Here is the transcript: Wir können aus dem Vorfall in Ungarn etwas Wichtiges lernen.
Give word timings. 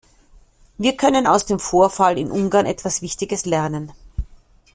Wir 0.79 0.97
können 0.97 1.27
aus 1.27 1.45
dem 1.45 1.59
Vorfall 1.59 2.17
in 2.17 2.31
Ungarn 2.31 2.65
etwas 2.65 3.03
Wichtiges 3.03 3.45
lernen. 3.45 3.91